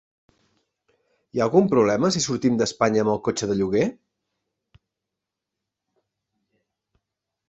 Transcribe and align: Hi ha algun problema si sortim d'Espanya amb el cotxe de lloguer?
Hi 1.35 1.41
ha 1.41 1.43
algun 1.45 1.67
problema 1.73 2.09
si 2.15 2.21
sortim 2.23 2.55
d'Espanya 2.61 3.03
amb 3.03 3.13
el 3.15 3.21
cotxe 3.27 3.49
de 3.51 3.57
lloguer? 3.59 3.83